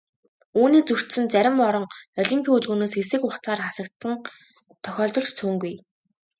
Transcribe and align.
Үүнийг 0.59 0.85
зөрчсөн 0.89 1.25
зарим 1.33 1.57
орон 1.67 1.85
олимпын 2.21 2.51
хөдөлгөөнөөс 2.53 2.93
хэсэг 2.95 3.19
хугацаагаар 3.23 3.61
хасагдсан 3.65 4.13
тохиолдол 4.83 5.25
ч 5.27 5.31
цөөнгүй. 5.39 5.73